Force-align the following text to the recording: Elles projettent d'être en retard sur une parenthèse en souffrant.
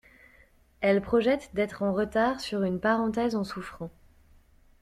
Elles 0.79 1.03
projettent 1.03 1.53
d'être 1.53 1.83
en 1.83 1.93
retard 1.93 2.39
sur 2.41 2.63
une 2.63 2.79
parenthèse 2.79 3.35
en 3.35 3.43
souffrant. 3.43 3.91